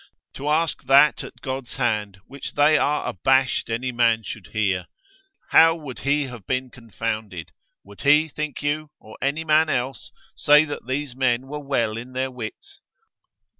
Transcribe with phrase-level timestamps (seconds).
[0.33, 4.87] to ask that at God's hand which they are abashed any man should hear:
[5.51, 7.51] How would he have been confounded?
[7.83, 12.13] Would he, think you, or any man else, say that these men were well in
[12.13, 12.81] their wits?